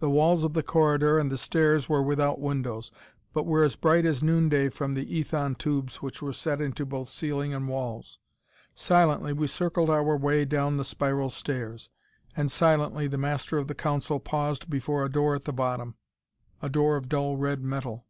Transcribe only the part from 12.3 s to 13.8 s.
and silently the Master of the